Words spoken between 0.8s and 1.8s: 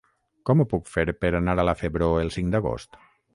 fer per anar a la